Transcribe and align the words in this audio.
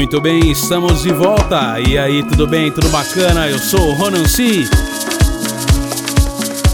Muito 0.00 0.18
bem, 0.18 0.50
estamos 0.50 1.02
de 1.02 1.12
volta. 1.12 1.78
E 1.78 1.98
aí, 1.98 2.22
tudo 2.22 2.46
bem? 2.46 2.72
Tudo 2.72 2.88
bacana? 2.88 3.46
Eu 3.46 3.58
sou 3.58 3.90
o 3.90 3.92
Ronan 3.92 4.26
C. 4.26 4.64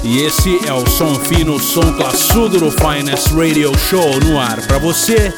E 0.04 0.18
esse 0.18 0.60
é 0.64 0.72
o 0.72 0.88
som 0.88 1.12
fino, 1.16 1.58
som 1.58 1.92
classudo 1.94 2.60
do 2.60 2.70
Finest 2.70 3.32
Radio 3.32 3.76
Show 3.76 4.20
no 4.20 4.38
ar 4.38 4.64
para 4.68 4.78
você. 4.78 5.34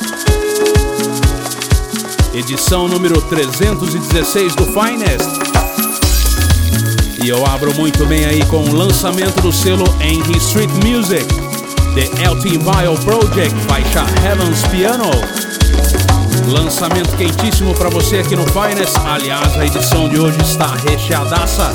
Edição 2.35 2.89
número 2.89 3.23
316 3.23 4.55
do 4.55 4.67
Finest. 4.67 5.27
E 7.25 7.27
eu 7.31 7.47
abro 7.47 7.75
muito 7.75 8.05
bem 8.05 8.27
aí 8.27 8.45
com 8.49 8.65
o 8.65 8.75
lançamento 8.75 9.41
do 9.41 9.51
selo 9.51 9.87
Henry 9.99 10.37
Street 10.37 10.71
Music, 10.85 11.25
The 11.95 12.29
LT 12.29 12.51
Vile 12.51 12.99
Project, 13.03 13.59
faixa 13.67 14.05
Heaven's 14.23 14.63
Piano. 14.67 15.58
Lançamento 16.49 17.15
quentíssimo 17.15 17.75
para 17.75 17.91
você 17.91 18.21
aqui 18.21 18.35
no 18.35 18.47
Finest. 18.47 18.97
Aliás, 19.05 19.55
a 19.59 19.67
edição 19.67 20.09
de 20.09 20.19
hoje 20.19 20.41
está 20.41 20.75
recheadaça, 20.77 21.71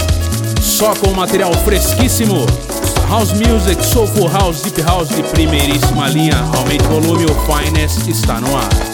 só 0.59 0.95
com 0.95 1.11
material 1.11 1.53
fresquíssimo. 1.63 2.47
House 3.07 3.33
Music, 3.33 3.85
Soulful 3.85 4.27
House, 4.31 4.63
Deep 4.63 4.81
House 4.81 5.09
de 5.09 5.21
primeiríssima 5.21 6.09
linha. 6.09 6.43
Aumente 6.57 6.83
o 6.85 7.01
volume, 7.01 7.25
o 7.25 7.35
Finest 7.45 8.07
está 8.07 8.41
no 8.41 8.57
ar. 8.57 8.92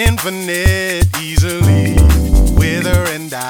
infinite 0.00 1.04
easily 1.20 1.94
with 2.56 2.86
her 2.86 3.04
and 3.14 3.32
I. 3.34 3.49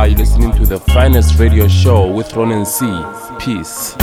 are 0.00 0.08
you 0.08 0.16
listening 0.16 0.50
to 0.52 0.64
the 0.64 0.80
finest 0.80 1.38
radio 1.38 1.68
show 1.68 2.10
with 2.10 2.34
Ronan 2.34 2.64
C. 2.64 2.86
Peace. 3.38 3.94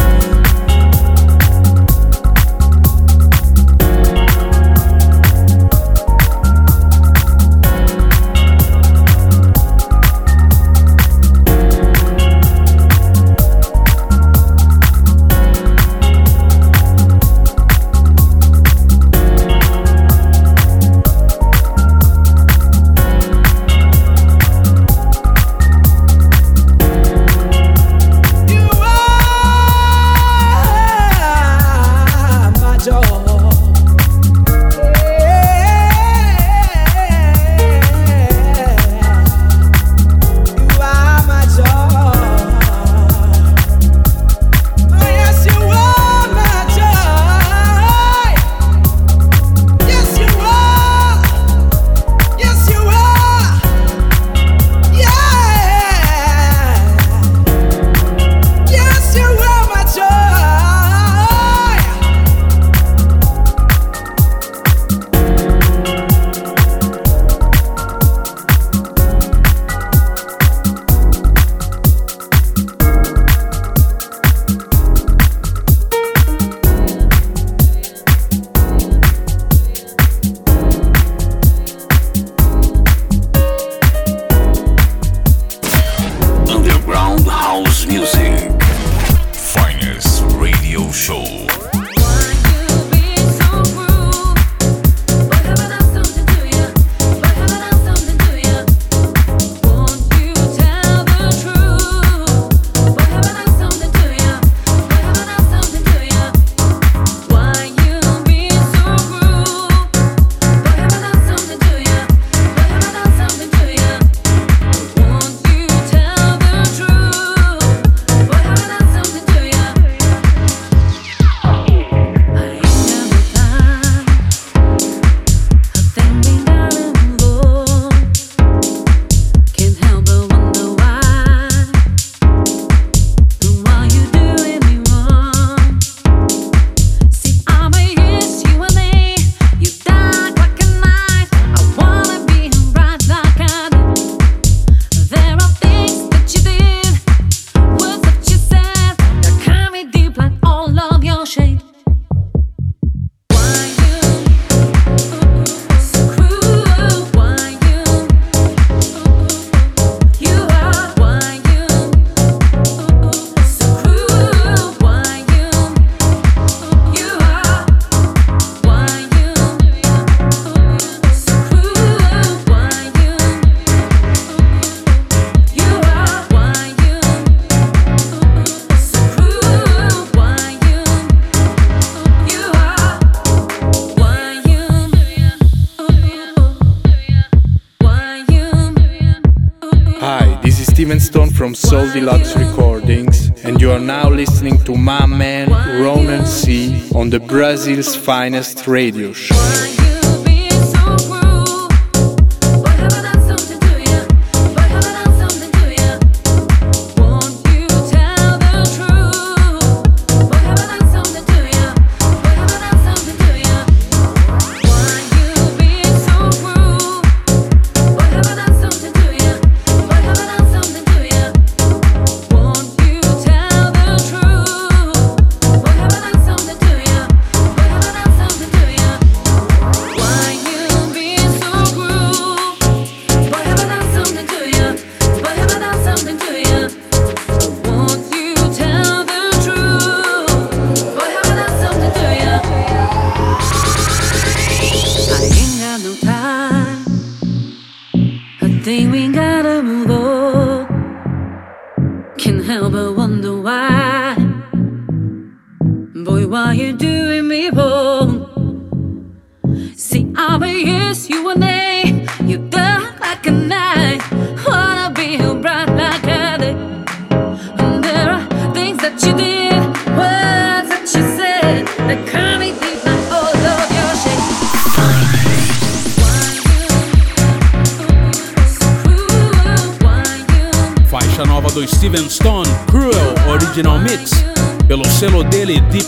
Steven 190.99 191.27
Stone 191.27 191.29
from 191.29 191.53
Soul 191.53 191.91
Deluxe 191.91 192.35
Recordings, 192.35 193.29
and 193.43 193.61
you 193.61 193.71
are 193.71 193.79
now 193.79 194.09
listening 194.09 194.57
to 194.63 194.75
my 194.75 195.05
man 195.05 195.49
Ronan 195.81 196.25
C 196.25 196.89
on 196.95 197.11
the 197.11 197.19
Brazil's 197.19 197.95
finest 197.95 198.65
radio 198.65 199.13
show. 199.13 199.76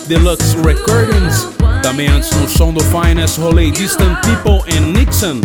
Deluxe 0.08 0.56
Recordings. 0.66 1.48
Também 1.84 2.08
antes 2.08 2.32
no 2.32 2.50
som 2.50 2.74
do 2.74 2.84
Finest 2.86 3.38
rolei 3.38 3.70
Distant 3.70 4.18
People 4.22 4.64
and 4.76 4.88
Nixon. 4.94 5.42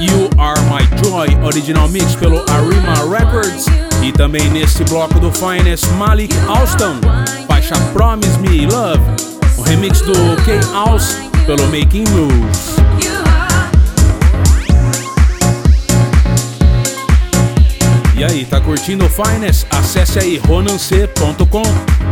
You 0.00 0.28
Are 0.36 0.60
My 0.62 0.82
Joy, 1.04 1.28
original 1.44 1.88
mix 1.88 2.16
pelo 2.16 2.44
Arima 2.50 3.16
Records. 3.16 3.66
E 4.02 4.10
também 4.10 4.50
nesse 4.50 4.82
bloco 4.84 5.20
do 5.20 5.30
Finest 5.30 5.86
Malik 5.92 6.34
Alston, 6.48 6.96
faixa 7.46 7.76
Promise 7.92 8.38
Me 8.40 8.66
Love, 8.66 9.02
o 9.56 9.62
remix 9.62 10.00
do 10.00 10.12
K 10.44 10.58
House 10.72 11.16
pelo 11.46 11.64
Making 11.68 12.04
Moves. 12.10 12.71
E 18.22 18.24
aí, 18.24 18.44
tá 18.44 18.60
curtindo 18.60 19.04
o 19.04 19.08
Finest? 19.08 19.66
Acesse 19.68 20.16
aí 20.20 20.36
ronance.com. 20.36 21.62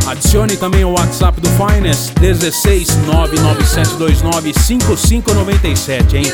Adicione 0.05 0.57
também 0.57 0.83
o 0.83 0.89
WhatsApp 0.89 1.39
do 1.39 1.47
Finest 1.51 2.11
16 2.19 2.97
99729 3.07 4.53
5597, 4.53 6.17
hein? 6.17 6.25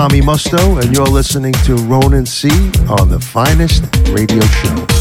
Tommy 0.00 0.22
Musto, 0.22 0.80
and 0.80 0.96
you're 0.96 1.04
listening 1.04 1.52
to 1.52 1.74
Ronan 1.74 2.24
C 2.24 2.48
on 2.88 3.10
the 3.10 3.20
Finest 3.20 3.84
Radio 4.08 4.40
Show. 4.40 4.99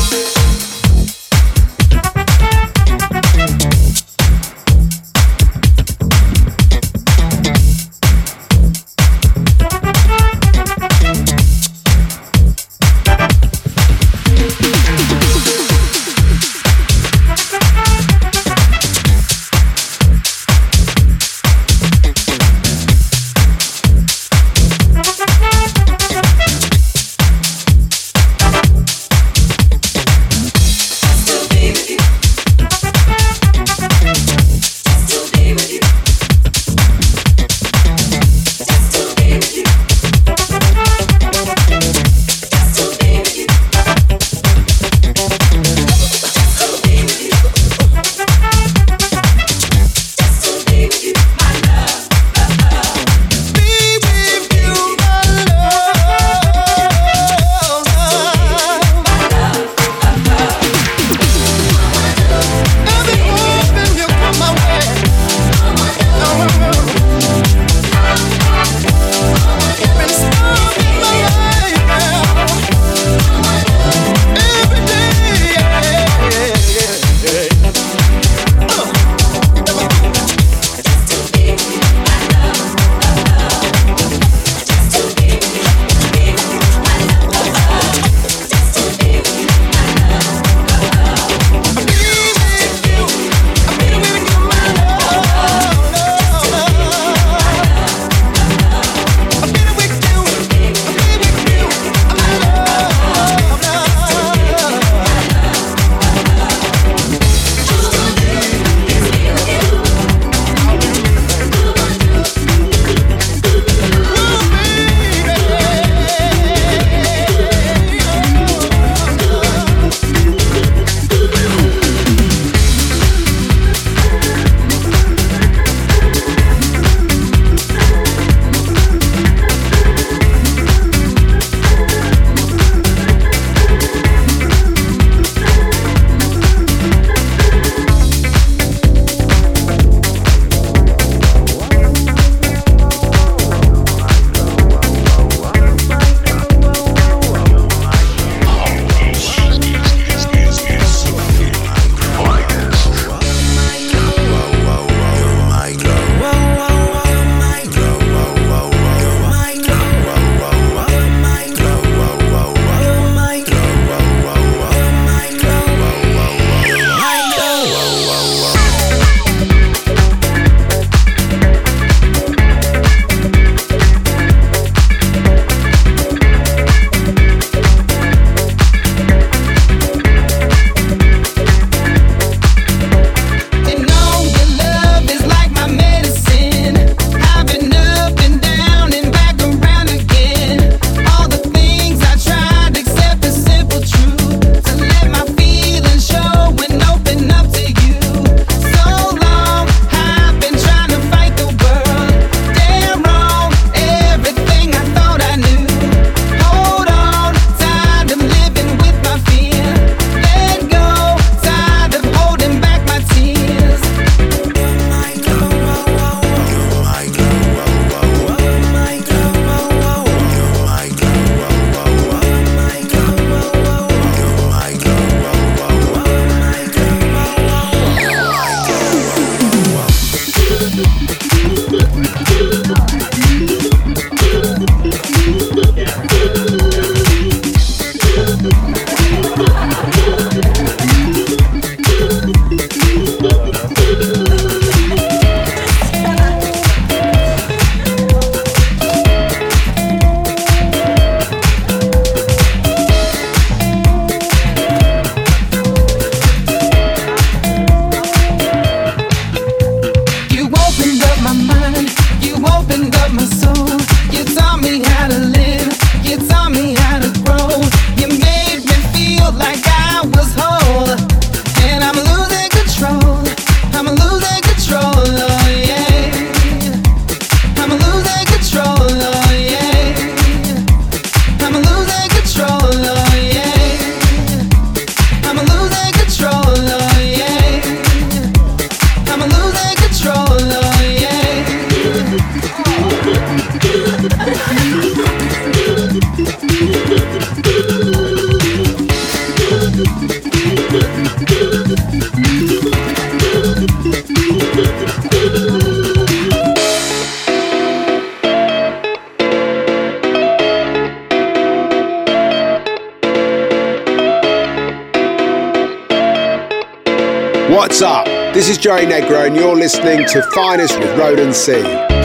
Is 318.60 318.64
Joey 318.64 318.86
Negro, 318.86 319.26
and 319.26 319.36
you're 319.36 319.56
listening 319.56 320.06
to 320.08 320.22
Finest 320.34 320.78
with 320.80 320.98
Ronan 320.98 321.34
C. 321.34 321.99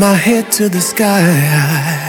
my 0.00 0.14
head 0.14 0.50
to 0.50 0.70
the 0.70 0.80
sky. 0.80 1.99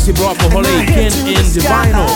Nesse 0.00 0.12
bloco 0.14 0.48
rolei 0.48 0.86
Ken 0.86 1.08
and 1.08 1.42
Vinyl. 1.42 2.06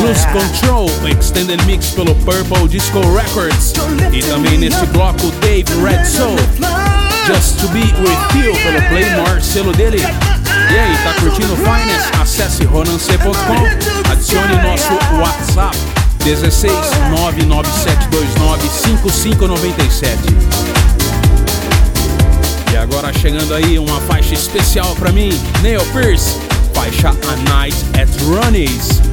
Lose 0.00 0.26
Control, 0.28 0.90
Extended 1.06 1.62
Mix 1.66 1.90
pelo 1.90 2.14
Purple 2.14 2.66
Disco 2.66 3.00
Records. 3.14 3.74
E 4.10 4.22
também 4.22 4.56
nesse 4.56 4.86
bloco 4.86 5.30
Dave 5.42 5.66
Red 5.82 6.04
Soul. 6.06 6.36
Just 7.26 7.60
to 7.60 7.68
Be 7.68 7.80
With 7.80 8.42
You 8.42 8.54
pelo 8.54 8.80
Playmore, 8.88 9.42
selo 9.42 9.72
dele. 9.74 9.98
E 9.98 10.78
aí, 10.78 10.96
tá 11.04 11.20
curtindo 11.20 11.52
o 11.52 11.56
Finest? 11.56 12.08
Acesse 12.20 12.64
ronancê.com, 12.64 14.10
adicione 14.10 14.56
nosso 14.62 14.92
WhatsApp 15.20 15.76
16 16.24 16.72
99729 17.10 18.68
5597. 18.68 20.18
E 22.72 22.76
agora 22.76 23.12
chegando 23.12 23.54
aí 23.54 23.78
uma 23.78 24.00
faixa 24.02 24.34
especial 24.34 24.94
para 24.96 25.12
mim, 25.12 25.30
Neil 25.62 25.84
Pierce, 25.92 26.36
faixa 26.76 27.08
A 27.08 27.36
Night 27.48 27.74
at 27.96 28.08
Ronnie's. 28.28 29.05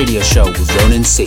Radio 0.00 0.22
Show 0.22 0.46
with 0.46 0.74
Ronan 0.76 1.04
C. 1.04 1.26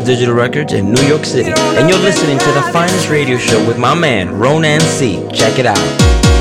Digital 0.00 0.34
Records 0.34 0.72
in 0.72 0.92
New 0.92 1.02
York 1.02 1.24
City. 1.24 1.50
And 1.50 1.88
you're 1.88 1.98
listening 1.98 2.38
to 2.38 2.52
the 2.52 2.62
finest 2.72 3.08
radio 3.08 3.38
show 3.38 3.66
with 3.66 3.78
my 3.78 3.94
man, 3.94 4.38
Ronan 4.38 4.80
C. 4.80 5.26
Check 5.32 5.58
it 5.58 5.66
out. 5.66 6.37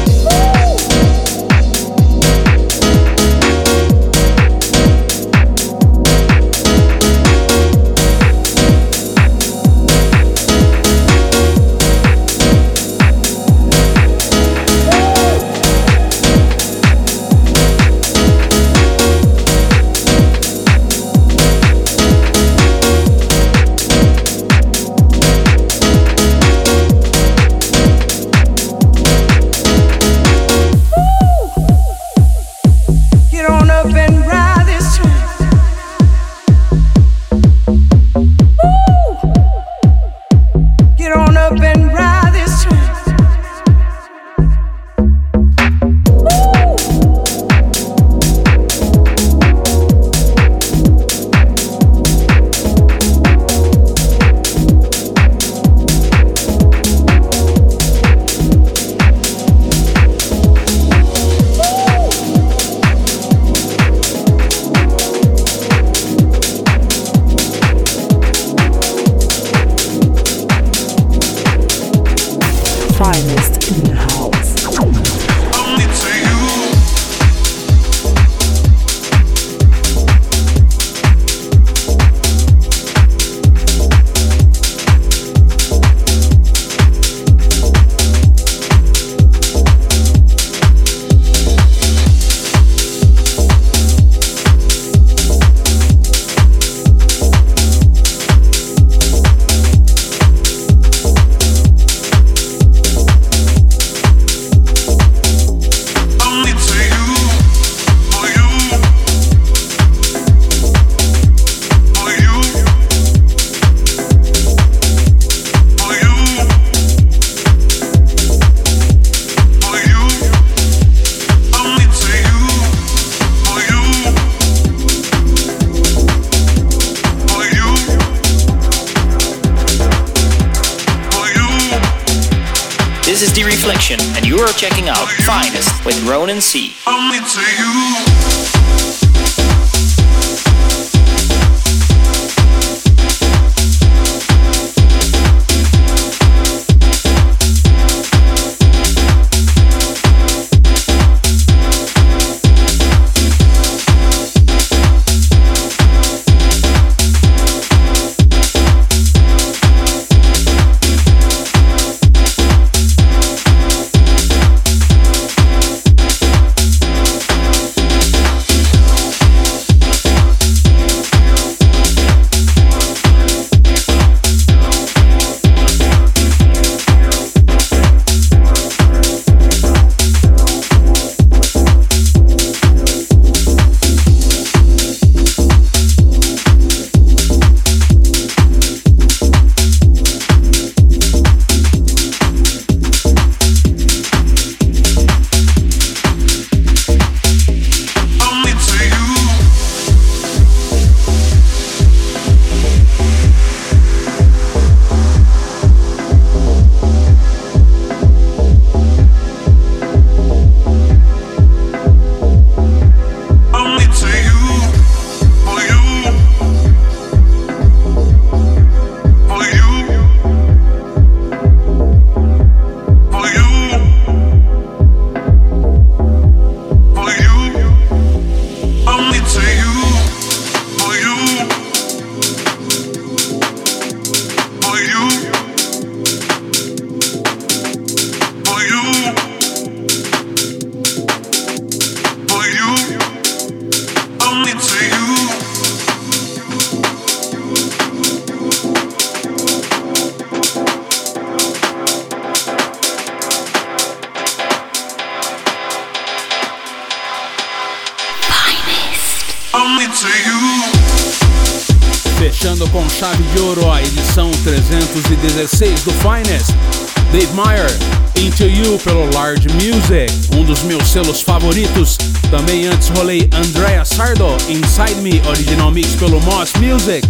Selos 271.04 271.22
favoritos. 271.22 271.96
Também 272.32 272.66
antes 272.66 272.90
rolei 272.90 273.30
Andrea 273.32 273.86
Sardo, 273.86 274.36
Inside 274.50 275.00
Me, 275.02 275.22
original 275.28 275.70
mix 275.70 275.90
pelo 275.90 276.20
Moss 276.22 276.54
Music. 276.54 277.08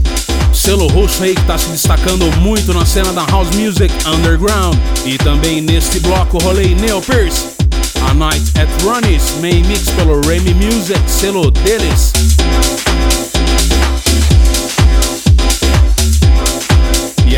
Selo 0.53 0.87
russo 0.87 1.23
aí 1.23 1.33
que 1.33 1.39
está 1.39 1.57
se 1.57 1.69
destacando 1.69 2.25
muito 2.41 2.73
na 2.73 2.85
cena 2.85 3.13
da 3.13 3.25
House 3.27 3.55
Music 3.55 3.93
Underground. 4.05 4.77
E 5.05 5.17
também 5.17 5.61
neste 5.61 6.01
bloco 6.01 6.37
rolei 6.39 6.75
Neil 6.75 7.01
Pierce, 7.01 7.45
A 8.09 8.13
Night 8.13 8.43
at 8.59 8.67
Ronnie's, 8.83 9.35
main 9.39 9.63
mix 9.63 9.89
pelo 9.91 10.19
Remy 10.27 10.53
Music, 10.55 10.99
selo 11.07 11.49
deles. 11.49 12.11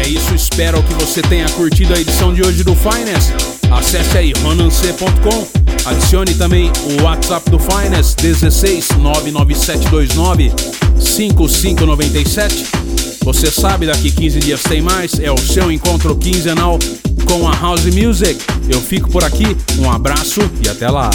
isso, 0.07 0.33
espero 0.33 0.81
que 0.81 0.93
você 0.95 1.21
tenha 1.21 1.47
curtido 1.49 1.93
a 1.93 1.99
edição 1.99 2.33
de 2.33 2.41
hoje 2.41 2.63
do 2.63 2.75
Finest. 2.75 3.58
Acesse 3.71 4.17
aí 4.17 4.33
ronance.com, 4.41 5.47
adicione 5.85 6.33
também 6.33 6.71
o 6.83 7.03
WhatsApp 7.03 7.49
do 7.49 7.59
Finest 7.59 8.19
16 8.21 8.89
99729 8.97 10.51
5597. 10.99 12.65
Você 13.23 13.51
sabe, 13.51 13.85
daqui 13.85 14.11
15 14.11 14.39
dias 14.39 14.63
tem 14.63 14.81
mais, 14.81 15.19
é 15.19 15.31
o 15.31 15.37
seu 15.37 15.71
encontro 15.71 16.15
quinzenal 16.15 16.79
com 17.27 17.47
a 17.47 17.55
House 17.55 17.85
Music. 17.85 18.43
Eu 18.67 18.81
fico 18.81 19.09
por 19.09 19.23
aqui, 19.23 19.55
um 19.77 19.91
abraço 19.91 20.41
e 20.65 20.69
até 20.69 20.89
lá. 20.89 21.09